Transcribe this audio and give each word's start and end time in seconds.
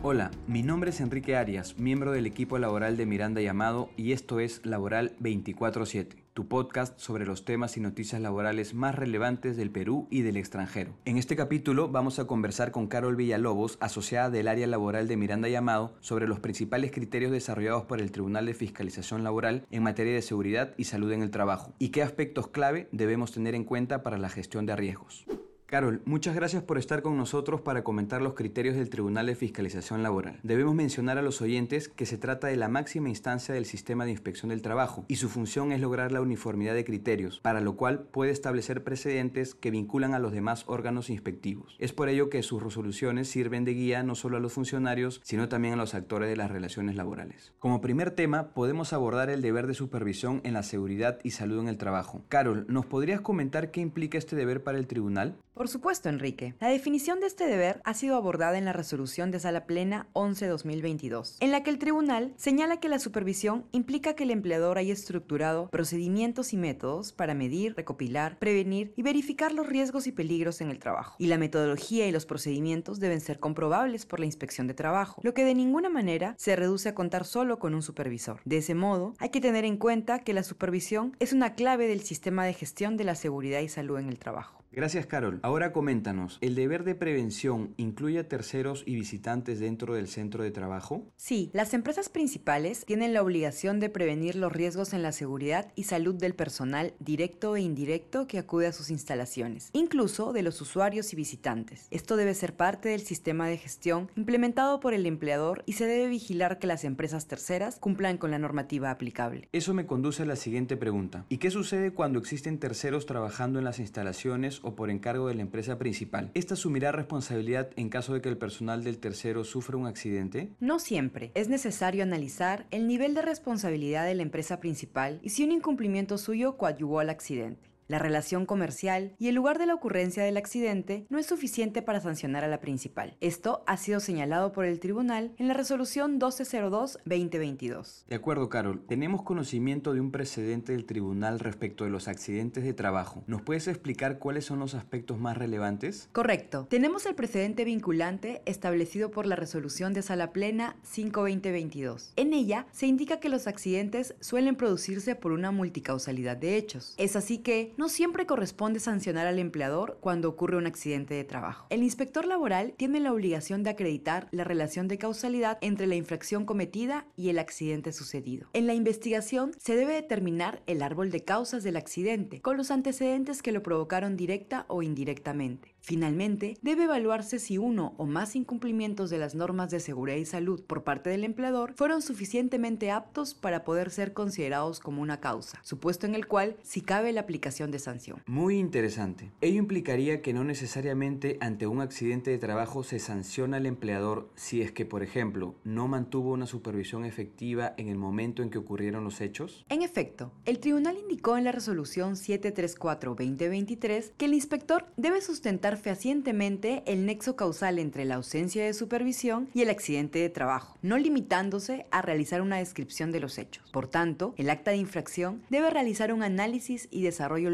Hola, 0.00 0.30
mi 0.46 0.62
nombre 0.62 0.90
es 0.90 1.00
Enrique 1.00 1.34
Arias, 1.34 1.76
miembro 1.76 2.12
del 2.12 2.24
equipo 2.24 2.56
laboral 2.58 2.96
de 2.96 3.04
Miranda 3.04 3.40
Llamado 3.40 3.90
y 3.96 4.12
esto 4.12 4.38
es 4.38 4.64
Laboral 4.64 5.16
24-7, 5.20 6.14
tu 6.34 6.46
podcast 6.46 6.96
sobre 7.00 7.26
los 7.26 7.44
temas 7.44 7.76
y 7.76 7.80
noticias 7.80 8.22
laborales 8.22 8.74
más 8.74 8.94
relevantes 8.94 9.56
del 9.56 9.72
Perú 9.72 10.06
y 10.08 10.22
del 10.22 10.36
extranjero. 10.36 10.92
En 11.04 11.16
este 11.18 11.34
capítulo 11.34 11.88
vamos 11.88 12.20
a 12.20 12.28
conversar 12.28 12.70
con 12.70 12.86
Carol 12.86 13.16
Villalobos, 13.16 13.76
asociada 13.80 14.30
del 14.30 14.46
área 14.46 14.68
laboral 14.68 15.08
de 15.08 15.16
Miranda 15.16 15.48
Llamado, 15.48 15.96
sobre 15.98 16.28
los 16.28 16.38
principales 16.38 16.92
criterios 16.92 17.32
desarrollados 17.32 17.82
por 17.86 18.00
el 18.00 18.12
Tribunal 18.12 18.46
de 18.46 18.54
Fiscalización 18.54 19.24
Laboral 19.24 19.66
en 19.72 19.82
materia 19.82 20.14
de 20.14 20.22
seguridad 20.22 20.74
y 20.76 20.84
salud 20.84 21.10
en 21.10 21.22
el 21.22 21.32
trabajo 21.32 21.72
y 21.80 21.88
qué 21.88 22.04
aspectos 22.04 22.46
clave 22.46 22.88
debemos 22.92 23.32
tener 23.32 23.56
en 23.56 23.64
cuenta 23.64 24.04
para 24.04 24.16
la 24.16 24.28
gestión 24.28 24.64
de 24.64 24.76
riesgos. 24.76 25.26
Carol, 25.70 26.00
muchas 26.06 26.34
gracias 26.34 26.62
por 26.62 26.78
estar 26.78 27.02
con 27.02 27.18
nosotros 27.18 27.60
para 27.60 27.84
comentar 27.84 28.22
los 28.22 28.32
criterios 28.32 28.74
del 28.74 28.88
Tribunal 28.88 29.26
de 29.26 29.34
Fiscalización 29.34 30.02
Laboral. 30.02 30.40
Debemos 30.42 30.74
mencionar 30.74 31.18
a 31.18 31.22
los 31.22 31.42
oyentes 31.42 31.90
que 31.90 32.06
se 32.06 32.16
trata 32.16 32.46
de 32.46 32.56
la 32.56 32.68
máxima 32.68 33.10
instancia 33.10 33.52
del 33.52 33.66
sistema 33.66 34.06
de 34.06 34.12
inspección 34.12 34.48
del 34.48 34.62
trabajo 34.62 35.04
y 35.08 35.16
su 35.16 35.28
función 35.28 35.70
es 35.72 35.82
lograr 35.82 36.10
la 36.10 36.22
uniformidad 36.22 36.72
de 36.72 36.86
criterios, 36.86 37.40
para 37.40 37.60
lo 37.60 37.76
cual 37.76 38.04
puede 38.04 38.30
establecer 38.30 38.82
precedentes 38.82 39.54
que 39.54 39.70
vinculan 39.70 40.14
a 40.14 40.18
los 40.18 40.32
demás 40.32 40.64
órganos 40.68 41.10
inspectivos. 41.10 41.76
Es 41.78 41.92
por 41.92 42.08
ello 42.08 42.30
que 42.30 42.42
sus 42.42 42.62
resoluciones 42.62 43.28
sirven 43.28 43.66
de 43.66 43.74
guía 43.74 44.02
no 44.02 44.14
solo 44.14 44.38
a 44.38 44.40
los 44.40 44.54
funcionarios, 44.54 45.20
sino 45.22 45.50
también 45.50 45.74
a 45.74 45.76
los 45.76 45.94
actores 45.94 46.30
de 46.30 46.36
las 46.36 46.50
relaciones 46.50 46.96
laborales. 46.96 47.52
Como 47.58 47.82
primer 47.82 48.12
tema, 48.12 48.54
podemos 48.54 48.94
abordar 48.94 49.28
el 49.28 49.42
deber 49.42 49.66
de 49.66 49.74
supervisión 49.74 50.40
en 50.44 50.54
la 50.54 50.62
seguridad 50.62 51.18
y 51.24 51.32
salud 51.32 51.60
en 51.60 51.68
el 51.68 51.76
trabajo. 51.76 52.24
Carol, 52.30 52.64
¿nos 52.70 52.86
podrías 52.86 53.20
comentar 53.20 53.70
qué 53.70 53.82
implica 53.82 54.16
este 54.16 54.34
deber 54.34 54.62
para 54.62 54.78
el 54.78 54.86
tribunal? 54.86 55.36
Por 55.58 55.66
supuesto, 55.66 56.08
Enrique. 56.08 56.54
La 56.60 56.68
definición 56.68 57.18
de 57.18 57.26
este 57.26 57.48
deber 57.48 57.80
ha 57.82 57.92
sido 57.92 58.14
abordada 58.14 58.56
en 58.58 58.64
la 58.64 58.72
resolución 58.72 59.32
de 59.32 59.40
Sala 59.40 59.66
Plena 59.66 60.06
11-2022, 60.12 61.38
en 61.40 61.50
la 61.50 61.64
que 61.64 61.70
el 61.70 61.80
tribunal 61.80 62.32
señala 62.36 62.78
que 62.78 62.88
la 62.88 63.00
supervisión 63.00 63.64
implica 63.72 64.14
que 64.14 64.22
el 64.22 64.30
empleador 64.30 64.78
haya 64.78 64.92
estructurado 64.92 65.68
procedimientos 65.68 66.52
y 66.52 66.58
métodos 66.58 67.10
para 67.10 67.34
medir, 67.34 67.74
recopilar, 67.74 68.38
prevenir 68.38 68.92
y 68.94 69.02
verificar 69.02 69.52
los 69.52 69.66
riesgos 69.66 70.06
y 70.06 70.12
peligros 70.12 70.60
en 70.60 70.70
el 70.70 70.78
trabajo. 70.78 71.16
Y 71.18 71.26
la 71.26 71.38
metodología 71.38 72.06
y 72.06 72.12
los 72.12 72.24
procedimientos 72.24 73.00
deben 73.00 73.20
ser 73.20 73.40
comprobables 73.40 74.06
por 74.06 74.20
la 74.20 74.26
inspección 74.26 74.68
de 74.68 74.74
trabajo, 74.74 75.20
lo 75.24 75.34
que 75.34 75.44
de 75.44 75.56
ninguna 75.56 75.90
manera 75.90 76.36
se 76.38 76.54
reduce 76.54 76.90
a 76.90 76.94
contar 76.94 77.24
solo 77.24 77.58
con 77.58 77.74
un 77.74 77.82
supervisor. 77.82 78.40
De 78.44 78.58
ese 78.58 78.76
modo, 78.76 79.14
hay 79.18 79.30
que 79.30 79.40
tener 79.40 79.64
en 79.64 79.76
cuenta 79.76 80.20
que 80.20 80.34
la 80.34 80.44
supervisión 80.44 81.16
es 81.18 81.32
una 81.32 81.54
clave 81.56 81.88
del 81.88 82.02
sistema 82.02 82.44
de 82.44 82.54
gestión 82.54 82.96
de 82.96 83.02
la 83.02 83.16
seguridad 83.16 83.58
y 83.58 83.68
salud 83.68 83.98
en 83.98 84.08
el 84.08 84.20
trabajo. 84.20 84.62
Gracias, 84.70 85.06
Carol. 85.06 85.40
Ahora 85.42 85.72
coméntanos, 85.72 86.38
¿el 86.40 86.54
deber 86.54 86.84
de 86.84 86.94
prevención 86.94 87.72
incluye 87.78 88.18
a 88.18 88.28
terceros 88.28 88.82
y 88.86 88.94
visitantes 88.94 89.60
dentro 89.60 89.94
del 89.94 90.08
centro 90.08 90.44
de 90.44 90.50
trabajo? 90.50 91.06
Sí, 91.16 91.50
las 91.54 91.72
empresas 91.72 92.10
principales 92.10 92.84
tienen 92.84 93.14
la 93.14 93.22
obligación 93.22 93.80
de 93.80 93.88
prevenir 93.88 94.36
los 94.36 94.52
riesgos 94.52 94.92
en 94.92 95.02
la 95.02 95.12
seguridad 95.12 95.72
y 95.74 95.84
salud 95.84 96.14
del 96.14 96.34
personal 96.34 96.92
directo 97.00 97.56
e 97.56 97.62
indirecto 97.62 98.26
que 98.26 98.38
acude 98.38 98.66
a 98.66 98.72
sus 98.72 98.90
instalaciones, 98.90 99.70
incluso 99.72 100.32
de 100.32 100.42
los 100.42 100.60
usuarios 100.60 101.12
y 101.12 101.16
visitantes. 101.16 101.88
Esto 101.90 102.16
debe 102.16 102.34
ser 102.34 102.54
parte 102.54 102.90
del 102.90 103.00
sistema 103.00 103.48
de 103.48 103.56
gestión 103.56 104.10
implementado 104.16 104.80
por 104.80 104.92
el 104.92 105.06
empleador 105.06 105.62
y 105.64 105.72
se 105.72 105.86
debe 105.86 106.08
vigilar 106.08 106.58
que 106.58 106.66
las 106.66 106.84
empresas 106.84 107.26
terceras 107.26 107.78
cumplan 107.78 108.18
con 108.18 108.30
la 108.30 108.38
normativa 108.38 108.90
aplicable. 108.90 109.48
Eso 109.52 109.72
me 109.72 109.86
conduce 109.86 110.24
a 110.24 110.26
la 110.26 110.36
siguiente 110.36 110.76
pregunta. 110.76 111.24
¿Y 111.30 111.38
qué 111.38 111.50
sucede 111.50 111.92
cuando 111.92 112.18
existen 112.18 112.58
terceros 112.58 113.06
trabajando 113.06 113.58
en 113.58 113.64
las 113.64 113.78
instalaciones 113.78 114.57
o 114.62 114.74
por 114.74 114.90
encargo 114.90 115.28
de 115.28 115.34
la 115.34 115.42
empresa 115.42 115.78
principal. 115.78 116.30
¿Esta 116.34 116.54
asumirá 116.54 116.92
responsabilidad 116.92 117.70
en 117.76 117.88
caso 117.88 118.14
de 118.14 118.20
que 118.20 118.28
el 118.28 118.38
personal 118.38 118.84
del 118.84 118.98
tercero 118.98 119.44
sufra 119.44 119.76
un 119.76 119.86
accidente? 119.86 120.50
No 120.60 120.78
siempre. 120.78 121.32
Es 121.34 121.48
necesario 121.48 122.02
analizar 122.02 122.66
el 122.70 122.86
nivel 122.86 123.14
de 123.14 123.22
responsabilidad 123.22 124.06
de 124.06 124.14
la 124.14 124.22
empresa 124.22 124.60
principal 124.60 125.20
y 125.22 125.30
si 125.30 125.44
un 125.44 125.52
incumplimiento 125.52 126.18
suyo 126.18 126.56
coadyuvó 126.56 127.00
al 127.00 127.10
accidente. 127.10 127.68
La 127.88 127.98
relación 127.98 128.44
comercial 128.44 129.14
y 129.18 129.28
el 129.28 129.34
lugar 129.34 129.58
de 129.58 129.64
la 129.64 129.72
ocurrencia 129.72 130.22
del 130.22 130.36
accidente 130.36 131.06
no 131.08 131.18
es 131.18 131.24
suficiente 131.24 131.80
para 131.80 132.02
sancionar 132.02 132.44
a 132.44 132.48
la 132.48 132.60
principal. 132.60 133.16
Esto 133.22 133.64
ha 133.66 133.78
sido 133.78 133.98
señalado 133.98 134.52
por 134.52 134.66
el 134.66 134.78
tribunal 134.78 135.32
en 135.38 135.48
la 135.48 135.54
resolución 135.54 136.20
1202-2022. 136.20 138.04
De 138.06 138.16
acuerdo, 138.16 138.50
Carol. 138.50 138.84
Tenemos 138.86 139.22
conocimiento 139.22 139.94
de 139.94 140.02
un 140.02 140.10
precedente 140.10 140.72
del 140.72 140.84
tribunal 140.84 141.40
respecto 141.40 141.84
de 141.84 141.90
los 141.90 142.08
accidentes 142.08 142.62
de 142.62 142.74
trabajo. 142.74 143.24
¿Nos 143.26 143.40
puedes 143.40 143.66
explicar 143.68 144.18
cuáles 144.18 144.44
son 144.44 144.58
los 144.58 144.74
aspectos 144.74 145.18
más 145.18 145.38
relevantes? 145.38 146.10
Correcto. 146.12 146.66
Tenemos 146.68 147.06
el 147.06 147.14
precedente 147.14 147.64
vinculante 147.64 148.42
establecido 148.44 149.10
por 149.10 149.24
la 149.24 149.36
resolución 149.36 149.94
de 149.94 150.02
sala 150.02 150.32
plena 150.32 150.76
5-2022. 150.84 152.12
En 152.16 152.34
ella 152.34 152.66
se 152.70 152.86
indica 152.86 153.18
que 153.18 153.30
los 153.30 153.46
accidentes 153.46 154.14
suelen 154.20 154.56
producirse 154.56 155.14
por 155.14 155.32
una 155.32 155.52
multicausalidad 155.52 156.36
de 156.36 156.58
hechos. 156.58 156.94
Es 156.98 157.16
así 157.16 157.38
que 157.38 157.77
no 157.78 157.88
siempre 157.88 158.26
corresponde 158.26 158.80
sancionar 158.80 159.28
al 159.28 159.38
empleador 159.38 159.98
cuando 160.00 160.28
ocurre 160.28 160.56
un 160.56 160.66
accidente 160.66 161.14
de 161.14 161.22
trabajo. 161.22 161.68
El 161.70 161.84
inspector 161.84 162.26
laboral 162.26 162.74
tiene 162.76 162.98
la 162.98 163.12
obligación 163.12 163.62
de 163.62 163.70
acreditar 163.70 164.26
la 164.32 164.42
relación 164.42 164.88
de 164.88 164.98
causalidad 164.98 165.58
entre 165.60 165.86
la 165.86 165.94
infracción 165.94 166.44
cometida 166.44 167.06
y 167.16 167.28
el 167.28 167.38
accidente 167.38 167.92
sucedido. 167.92 168.48
En 168.52 168.66
la 168.66 168.74
investigación 168.74 169.52
se 169.58 169.76
debe 169.76 169.94
determinar 169.94 170.60
el 170.66 170.82
árbol 170.82 171.12
de 171.12 171.22
causas 171.24 171.62
del 171.62 171.76
accidente, 171.76 172.40
con 172.40 172.56
los 172.56 172.72
antecedentes 172.72 173.42
que 173.42 173.52
lo 173.52 173.62
provocaron 173.62 174.16
directa 174.16 174.64
o 174.66 174.82
indirectamente. 174.82 175.76
Finalmente, 175.80 176.58
debe 176.60 176.84
evaluarse 176.84 177.38
si 177.38 177.56
uno 177.56 177.94
o 177.96 178.04
más 178.04 178.36
incumplimientos 178.36 179.08
de 179.08 179.18
las 179.18 179.34
normas 179.34 179.70
de 179.70 179.80
seguridad 179.80 180.18
y 180.18 180.26
salud 180.26 180.62
por 180.64 180.82
parte 180.82 181.08
del 181.08 181.24
empleador 181.24 181.74
fueron 181.76 182.02
suficientemente 182.02 182.90
aptos 182.90 183.34
para 183.34 183.64
poder 183.64 183.90
ser 183.90 184.12
considerados 184.12 184.80
como 184.80 185.00
una 185.00 185.20
causa, 185.20 185.60
supuesto 185.62 186.06
en 186.06 186.14
el 186.14 186.26
cual 186.26 186.56
si 186.62 186.80
cabe 186.80 187.12
la 187.12 187.20
aplicación 187.22 187.67
de 187.70 187.78
sanción. 187.78 188.22
Muy 188.26 188.58
interesante. 188.58 189.30
Ello 189.40 189.58
implicaría 189.58 190.22
que 190.22 190.32
no 190.32 190.44
necesariamente 190.44 191.38
ante 191.40 191.66
un 191.66 191.80
accidente 191.80 192.30
de 192.30 192.38
trabajo 192.38 192.82
se 192.82 192.98
sanciona 192.98 193.58
al 193.58 193.66
empleador 193.66 194.30
si 194.34 194.62
es 194.62 194.72
que, 194.72 194.84
por 194.84 195.02
ejemplo, 195.02 195.54
no 195.64 195.88
mantuvo 195.88 196.32
una 196.32 196.46
supervisión 196.46 197.04
efectiva 197.04 197.74
en 197.76 197.88
el 197.88 197.98
momento 197.98 198.42
en 198.42 198.50
que 198.50 198.58
ocurrieron 198.58 199.04
los 199.04 199.20
hechos. 199.20 199.64
En 199.68 199.82
efecto, 199.82 200.32
el 200.44 200.58
tribunal 200.58 200.96
indicó 200.98 201.36
en 201.36 201.44
la 201.44 201.52
resolución 201.52 202.14
734-2023 202.14 204.12
que 204.16 204.24
el 204.24 204.34
inspector 204.34 204.86
debe 204.96 205.20
sustentar 205.20 205.76
fehacientemente 205.76 206.82
el 206.86 207.06
nexo 207.06 207.36
causal 207.36 207.78
entre 207.78 208.04
la 208.04 208.16
ausencia 208.16 208.64
de 208.64 208.74
supervisión 208.74 209.48
y 209.54 209.62
el 209.62 209.70
accidente 209.70 210.18
de 210.18 210.28
trabajo, 210.28 210.76
no 210.82 210.98
limitándose 210.98 211.86
a 211.90 212.02
realizar 212.02 212.42
una 212.42 212.56
descripción 212.56 213.12
de 213.12 213.20
los 213.20 213.38
hechos. 213.38 213.70
Por 213.72 213.88
tanto, 213.88 214.34
el 214.36 214.50
acta 214.50 214.70
de 214.70 214.76
infracción 214.78 215.42
debe 215.50 215.70
realizar 215.70 216.12
un 216.12 216.22
análisis 216.22 216.88
y 216.90 217.02
desarrollo 217.02 217.50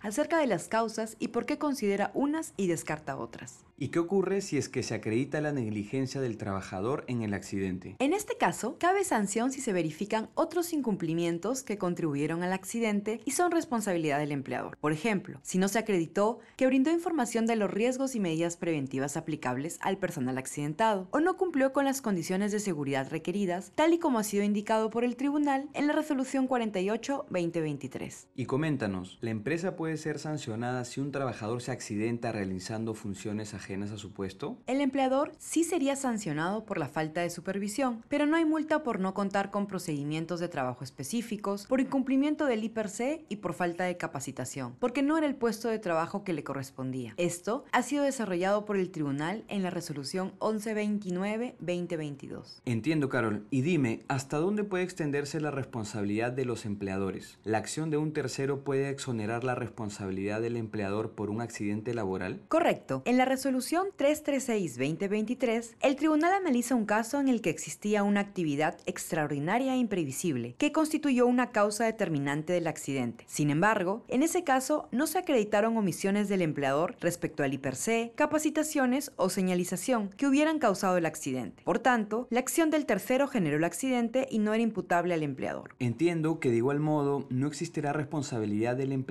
acerca 0.00 0.38
de 0.38 0.46
las 0.46 0.68
causas 0.68 1.16
y 1.18 1.28
por 1.28 1.46
qué 1.46 1.58
considera 1.58 2.10
unas 2.14 2.54
y 2.56 2.66
descarta 2.66 3.16
otras. 3.16 3.64
¿Y 3.82 3.88
qué 3.88 3.98
ocurre 3.98 4.42
si 4.42 4.58
es 4.58 4.68
que 4.68 4.84
se 4.84 4.94
acredita 4.94 5.40
la 5.40 5.50
negligencia 5.50 6.20
del 6.20 6.36
trabajador 6.36 7.04
en 7.08 7.22
el 7.22 7.34
accidente? 7.34 7.96
En 7.98 8.12
este 8.12 8.36
caso, 8.36 8.76
cabe 8.78 9.02
sanción 9.02 9.50
si 9.50 9.60
se 9.60 9.72
verifican 9.72 10.28
otros 10.34 10.72
incumplimientos 10.72 11.64
que 11.64 11.78
contribuyeron 11.78 12.44
al 12.44 12.52
accidente 12.52 13.20
y 13.24 13.32
son 13.32 13.50
responsabilidad 13.50 14.20
del 14.20 14.30
empleador. 14.30 14.76
Por 14.78 14.92
ejemplo, 14.92 15.40
si 15.42 15.58
no 15.58 15.66
se 15.66 15.80
acreditó 15.80 16.38
que 16.56 16.68
brindó 16.68 16.92
información 16.92 17.44
de 17.46 17.56
los 17.56 17.72
riesgos 17.72 18.14
y 18.14 18.20
medidas 18.20 18.56
preventivas 18.56 19.16
aplicables 19.16 19.78
al 19.80 19.98
personal 19.98 20.38
accidentado 20.38 21.08
o 21.10 21.18
no 21.18 21.36
cumplió 21.36 21.72
con 21.72 21.84
las 21.84 22.02
condiciones 22.02 22.52
de 22.52 22.60
seguridad 22.60 23.10
requeridas, 23.10 23.72
tal 23.74 23.94
y 23.94 23.98
como 23.98 24.20
ha 24.20 24.22
sido 24.22 24.44
indicado 24.44 24.90
por 24.90 25.02
el 25.02 25.16
tribunal 25.16 25.68
en 25.72 25.88
la 25.88 25.92
resolución 25.92 26.48
48-2023. 26.48 28.26
Y 28.36 28.46
coméntanos, 28.46 29.18
¿la 29.20 29.30
empresa 29.32 29.74
puede 29.74 29.96
ser 29.96 30.20
sancionada 30.20 30.84
si 30.84 31.00
un 31.00 31.10
trabajador 31.10 31.60
se 31.60 31.72
accidenta 31.72 32.30
realizando 32.30 32.94
funciones 32.94 33.54
ajenas 33.54 33.90
a 33.90 33.98
su 33.98 34.12
puesto? 34.12 34.58
El 34.66 34.80
empleador 34.80 35.32
sí 35.38 35.64
sería 35.64 35.96
sancionado 35.96 36.64
por 36.64 36.78
la 36.78 36.88
falta 36.88 37.22
de 37.22 37.30
supervisión, 37.30 38.04
pero 38.08 38.26
no 38.26 38.36
hay 38.36 38.44
multa 38.44 38.82
por 38.82 39.00
no 39.00 39.14
contar 39.14 39.50
con 39.50 39.66
procedimientos 39.66 40.38
de 40.38 40.48
trabajo 40.48 40.84
específicos, 40.84 41.66
por 41.66 41.80
incumplimiento 41.80 42.46
del 42.46 42.64
IPRC 42.64 43.24
y 43.28 43.36
por 43.36 43.54
falta 43.54 43.84
de 43.84 43.96
capacitación, 43.96 44.74
porque 44.78 45.02
no 45.02 45.18
era 45.18 45.26
el 45.26 45.34
puesto 45.34 45.68
de 45.68 45.78
trabajo 45.78 46.22
que 46.22 46.32
le 46.32 46.44
correspondía. 46.44 47.14
Esto 47.16 47.64
ha 47.72 47.82
sido 47.82 48.04
desarrollado 48.04 48.64
por 48.64 48.76
el 48.76 48.90
tribunal 48.90 49.44
en 49.48 49.62
la 49.62 49.70
resolución 49.70 50.32
1129-2022. 50.38 52.60
Entiendo, 52.64 53.08
Carol. 53.08 53.46
Y 53.50 53.62
dime, 53.62 54.00
¿hasta 54.08 54.36
dónde 54.36 54.64
puede 54.64 54.84
extenderse 54.84 55.40
la 55.40 55.50
responsabilidad 55.50 56.32
de 56.32 56.44
los 56.44 56.66
empleadores? 56.66 57.38
¿La 57.44 57.58
acción 57.58 57.90
de 57.90 57.96
un 57.96 58.12
tercero 58.12 58.62
puede 58.62 58.90
exonerar 58.90 59.21
la 59.22 59.54
responsabilidad 59.54 60.40
del 60.40 60.56
empleador 60.56 61.12
por 61.12 61.30
un 61.30 61.40
accidente 61.40 61.94
laboral? 61.94 62.40
Correcto. 62.48 63.02
En 63.04 63.18
la 63.18 63.24
resolución 63.24 63.52
resolución 63.52 63.88
336-2023, 63.98 65.74
el 65.82 65.96
tribunal 65.96 66.32
analiza 66.32 66.74
un 66.74 66.86
caso 66.86 67.20
en 67.20 67.28
el 67.28 67.42
que 67.42 67.50
existía 67.50 68.02
una 68.02 68.20
actividad 68.20 68.78
extraordinaria 68.86 69.74
e 69.74 69.76
imprevisible 69.76 70.54
que 70.56 70.72
constituyó 70.72 71.26
una 71.26 71.50
causa 71.50 71.84
determinante 71.84 72.54
del 72.54 72.66
accidente. 72.66 73.24
Sin 73.28 73.50
embargo, 73.50 74.04
en 74.08 74.22
ese 74.22 74.42
caso 74.42 74.88
no 74.90 75.06
se 75.06 75.18
acreditaron 75.18 75.76
omisiones 75.76 76.28
del 76.28 76.40
empleador 76.40 76.96
respecto 77.00 77.42
al 77.42 77.52
IPRC, 77.52 78.14
capacitaciones 78.14 79.12
o 79.16 79.28
señalización 79.28 80.08
que 80.08 80.26
hubieran 80.26 80.58
causado 80.58 80.96
el 80.96 81.04
accidente. 81.04 81.62
Por 81.62 81.78
tanto, 81.78 82.26
la 82.30 82.40
acción 82.40 82.70
del 82.70 82.86
tercero 82.86 83.28
generó 83.28 83.58
el 83.58 83.64
accidente 83.64 84.26
y 84.30 84.38
no 84.38 84.54
era 84.54 84.62
imputable 84.62 85.14
al 85.14 85.22
empleador. 85.22 85.74
Entiendo 85.78 86.40
que 86.40 86.50
de 86.50 86.56
igual 86.56 86.80
modo 86.80 87.26
no 87.28 87.48
existirá 87.48 87.92
responsabilidad 87.92 88.76
del 88.76 88.92
empleador 88.92 89.01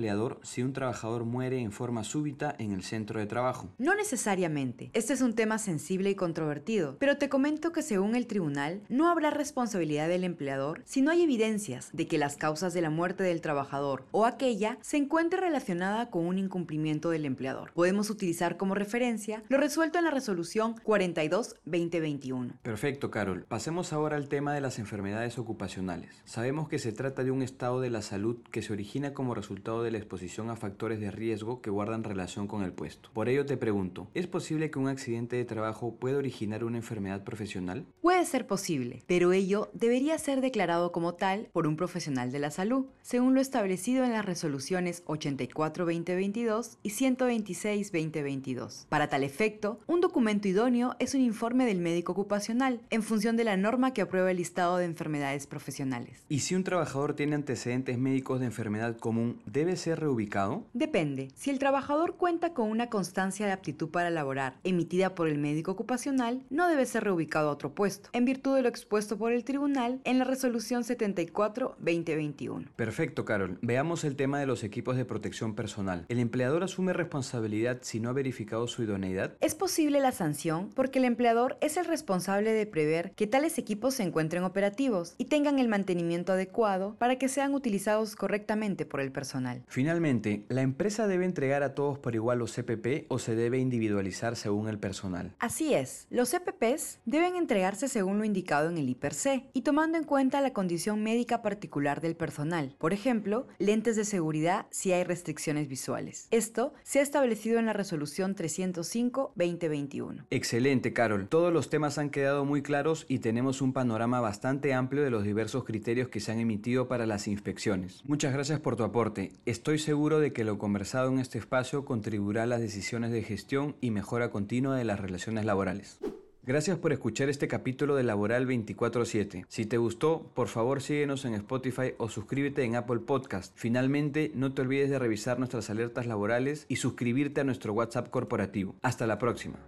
si 0.42 0.62
un 0.62 0.72
trabajador 0.72 1.24
muere 1.24 1.60
en 1.60 1.72
forma 1.72 2.04
súbita 2.04 2.54
en 2.58 2.72
el 2.72 2.82
centro 2.82 3.20
de 3.20 3.26
trabajo. 3.26 3.68
No 3.78 3.94
necesariamente. 3.94 4.90
Este 4.92 5.12
es 5.12 5.20
un 5.20 5.34
tema 5.34 5.58
sensible 5.58 6.10
y 6.10 6.14
controvertido, 6.14 6.96
pero 6.98 7.18
te 7.18 7.28
comento 7.28 7.72
que 7.72 7.82
según 7.82 8.16
el 8.16 8.26
tribunal 8.26 8.82
no 8.88 9.08
habrá 9.08 9.30
responsabilidad 9.30 10.08
del 10.08 10.24
empleador 10.24 10.82
si 10.84 11.02
no 11.02 11.10
hay 11.10 11.22
evidencias 11.22 11.90
de 11.92 12.06
que 12.06 12.18
las 12.18 12.36
causas 12.36 12.74
de 12.74 12.82
la 12.82 12.90
muerte 12.90 13.22
del 13.22 13.40
trabajador 13.40 14.06
o 14.10 14.26
aquella 14.26 14.78
se 14.80 14.96
encuentre 14.96 15.40
relacionada 15.40 16.10
con 16.10 16.26
un 16.26 16.38
incumplimiento 16.38 17.10
del 17.10 17.24
empleador. 17.24 17.72
Podemos 17.72 18.10
utilizar 18.10 18.56
como 18.56 18.74
referencia 18.74 19.42
lo 19.48 19.58
resuelto 19.58 19.98
en 19.98 20.04
la 20.04 20.10
resolución 20.10 20.76
42-2021. 20.76 22.60
Perfecto, 22.62 23.10
Carol. 23.10 23.44
Pasemos 23.48 23.92
ahora 23.92 24.16
al 24.16 24.28
tema 24.28 24.54
de 24.54 24.60
las 24.60 24.78
enfermedades 24.78 25.38
ocupacionales. 25.38 26.22
Sabemos 26.24 26.68
que 26.68 26.78
se 26.78 26.92
trata 26.92 27.24
de 27.24 27.30
un 27.30 27.42
estado 27.42 27.80
de 27.80 27.90
la 27.90 28.02
salud 28.02 28.42
que 28.50 28.62
se 28.62 28.72
origina 28.72 29.12
como 29.14 29.34
resultado 29.34 29.81
de 29.82 29.90
la 29.90 29.98
exposición 29.98 30.50
a 30.50 30.56
factores 30.56 31.00
de 31.00 31.10
riesgo 31.10 31.60
que 31.60 31.70
guardan 31.70 32.04
relación 32.04 32.46
con 32.46 32.62
el 32.62 32.72
puesto. 32.72 33.10
Por 33.12 33.28
ello 33.28 33.46
te 33.46 33.56
pregunto, 33.56 34.08
¿es 34.14 34.26
posible 34.26 34.70
que 34.70 34.78
un 34.78 34.88
accidente 34.88 35.36
de 35.36 35.44
trabajo 35.44 35.96
pueda 35.96 36.18
originar 36.18 36.64
una 36.64 36.78
enfermedad 36.78 37.24
profesional? 37.24 37.86
Puede 38.00 38.24
ser 38.24 38.46
posible, 38.46 39.02
pero 39.06 39.32
ello 39.32 39.70
debería 39.72 40.18
ser 40.18 40.40
declarado 40.40 40.92
como 40.92 41.14
tal 41.14 41.48
por 41.52 41.66
un 41.66 41.76
profesional 41.76 42.32
de 42.32 42.38
la 42.38 42.50
salud, 42.50 42.86
según 43.02 43.34
lo 43.34 43.40
establecido 43.40 44.04
en 44.04 44.12
las 44.12 44.24
resoluciones 44.24 45.04
84-2022 45.06 46.78
y 46.82 46.90
126-2022. 46.90 48.86
Para 48.88 49.08
tal 49.08 49.24
efecto, 49.24 49.80
un 49.86 50.00
documento 50.00 50.48
idóneo 50.48 50.96
es 50.98 51.14
un 51.14 51.20
informe 51.20 51.66
del 51.66 51.80
médico 51.80 52.12
ocupacional, 52.12 52.80
en 52.90 53.02
función 53.02 53.36
de 53.36 53.44
la 53.44 53.56
norma 53.56 53.92
que 53.92 54.02
aprueba 54.02 54.30
el 54.30 54.36
listado 54.36 54.76
de 54.76 54.84
enfermedades 54.84 55.46
profesionales. 55.46 56.24
¿Y 56.28 56.40
si 56.40 56.54
un 56.54 56.64
trabajador 56.64 57.14
tiene 57.14 57.34
antecedentes 57.34 57.98
médicos 57.98 58.40
de 58.40 58.46
enfermedad 58.46 58.96
común, 58.98 59.40
debe 59.46 59.71
ser 59.76 60.00
reubicado? 60.00 60.66
Depende. 60.72 61.28
Si 61.34 61.50
el 61.50 61.58
trabajador 61.58 62.16
cuenta 62.16 62.54
con 62.54 62.70
una 62.70 62.88
constancia 62.88 63.46
de 63.46 63.52
aptitud 63.52 63.88
para 63.88 64.10
laborar 64.10 64.56
emitida 64.64 65.14
por 65.14 65.28
el 65.28 65.38
médico 65.38 65.72
ocupacional, 65.72 66.44
no 66.50 66.68
debe 66.68 66.86
ser 66.86 67.04
reubicado 67.04 67.48
a 67.48 67.52
otro 67.52 67.74
puesto, 67.74 68.10
en 68.12 68.24
virtud 68.24 68.56
de 68.56 68.62
lo 68.62 68.68
expuesto 68.68 69.18
por 69.18 69.32
el 69.32 69.44
tribunal 69.44 70.00
en 70.04 70.18
la 70.18 70.24
resolución 70.24 70.82
74-2021. 70.82 72.68
Perfecto, 72.76 73.24
Carol. 73.24 73.58
Veamos 73.62 74.04
el 74.04 74.16
tema 74.16 74.38
de 74.38 74.46
los 74.46 74.64
equipos 74.64 74.96
de 74.96 75.04
protección 75.04 75.54
personal. 75.54 76.06
¿El 76.08 76.18
empleador 76.18 76.62
asume 76.64 76.92
responsabilidad 76.92 77.78
si 77.82 78.00
no 78.00 78.10
ha 78.10 78.12
verificado 78.12 78.66
su 78.66 78.82
idoneidad? 78.82 79.34
Es 79.40 79.54
posible 79.54 80.00
la 80.00 80.12
sanción 80.12 80.70
porque 80.74 80.98
el 80.98 81.04
empleador 81.04 81.58
es 81.60 81.76
el 81.76 81.84
responsable 81.84 82.52
de 82.52 82.66
prever 82.66 83.12
que 83.12 83.26
tales 83.26 83.58
equipos 83.58 83.94
se 83.94 84.02
encuentren 84.02 84.44
operativos 84.44 85.14
y 85.18 85.26
tengan 85.26 85.58
el 85.58 85.68
mantenimiento 85.68 86.32
adecuado 86.32 86.96
para 86.98 87.16
que 87.16 87.28
sean 87.28 87.54
utilizados 87.54 88.16
correctamente 88.16 88.86
por 88.86 89.00
el 89.00 89.12
personal. 89.12 89.61
Finalmente, 89.68 90.44
¿la 90.48 90.62
empresa 90.62 91.06
debe 91.06 91.24
entregar 91.24 91.62
a 91.62 91.74
todos 91.74 91.98
por 91.98 92.14
igual 92.14 92.38
los 92.38 92.54
CPP 92.54 93.06
o 93.08 93.18
se 93.18 93.34
debe 93.34 93.58
individualizar 93.58 94.36
según 94.36 94.68
el 94.68 94.78
personal? 94.78 95.34
Así 95.38 95.74
es, 95.74 96.06
los 96.10 96.30
CPPs 96.30 96.98
deben 97.04 97.36
entregarse 97.36 97.88
según 97.88 98.18
lo 98.18 98.24
indicado 98.24 98.70
en 98.70 98.78
el 98.78 98.88
IPRC 98.88 99.50
y 99.52 99.62
tomando 99.62 99.98
en 99.98 100.04
cuenta 100.04 100.40
la 100.40 100.52
condición 100.52 101.02
médica 101.02 101.42
particular 101.42 102.00
del 102.00 102.16
personal, 102.16 102.74
por 102.78 102.92
ejemplo, 102.92 103.46
lentes 103.58 103.96
de 103.96 104.04
seguridad 104.04 104.66
si 104.70 104.92
hay 104.92 105.04
restricciones 105.04 105.68
visuales. 105.68 106.28
Esto 106.30 106.74
se 106.82 106.98
ha 106.98 107.02
establecido 107.02 107.58
en 107.58 107.66
la 107.66 107.72
resolución 107.72 108.34
305-2021. 108.36 110.26
Excelente, 110.30 110.92
Carol. 110.92 111.28
Todos 111.28 111.52
los 111.52 111.70
temas 111.70 111.98
han 111.98 112.10
quedado 112.10 112.44
muy 112.44 112.62
claros 112.62 113.06
y 113.08 113.18
tenemos 113.18 113.62
un 113.62 113.72
panorama 113.72 114.20
bastante 114.20 114.74
amplio 114.74 115.02
de 115.02 115.10
los 115.10 115.24
diversos 115.24 115.64
criterios 115.64 116.08
que 116.08 116.20
se 116.20 116.32
han 116.32 116.40
emitido 116.40 116.88
para 116.88 117.06
las 117.06 117.28
inspecciones. 117.28 118.02
Muchas 118.04 118.32
gracias 118.32 118.60
por 118.60 118.76
tu 118.76 118.84
aporte. 118.84 119.32
Estoy 119.52 119.78
seguro 119.78 120.18
de 120.18 120.32
que 120.32 120.44
lo 120.44 120.56
conversado 120.56 121.10
en 121.10 121.18
este 121.18 121.36
espacio 121.36 121.84
contribuirá 121.84 122.44
a 122.44 122.46
las 122.46 122.62
decisiones 122.62 123.12
de 123.12 123.22
gestión 123.22 123.76
y 123.82 123.90
mejora 123.90 124.30
continua 124.30 124.78
de 124.78 124.84
las 124.86 124.98
relaciones 124.98 125.44
laborales. 125.44 125.98
Gracias 126.42 126.78
por 126.78 126.90
escuchar 126.90 127.28
este 127.28 127.48
capítulo 127.48 127.94
de 127.94 128.02
Laboral 128.02 128.46
24/7. 128.46 129.44
Si 129.50 129.66
te 129.66 129.76
gustó, 129.76 130.22
por 130.34 130.48
favor 130.48 130.80
síguenos 130.80 131.26
en 131.26 131.34
Spotify 131.34 131.92
o 131.98 132.08
suscríbete 132.08 132.64
en 132.64 132.76
Apple 132.76 133.00
Podcast. 133.00 133.52
Finalmente, 133.54 134.32
no 134.34 134.54
te 134.54 134.62
olvides 134.62 134.88
de 134.88 134.98
revisar 134.98 135.38
nuestras 135.38 135.68
alertas 135.68 136.06
laborales 136.06 136.64
y 136.68 136.76
suscribirte 136.76 137.42
a 137.42 137.44
nuestro 137.44 137.74
WhatsApp 137.74 138.08
corporativo. 138.08 138.74
Hasta 138.80 139.06
la 139.06 139.18
próxima. 139.18 139.58